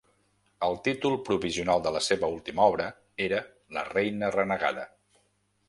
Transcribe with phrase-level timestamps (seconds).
[0.67, 2.89] El títol provisional de la seva última obra
[3.29, 3.45] era
[3.79, 4.91] "La reina renegada".